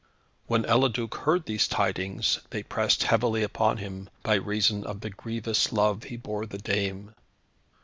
[0.47, 5.71] When Eliduc heard these tidings they pressed heavily upon him, by reason of the grievous
[5.71, 7.13] love he bore the dame.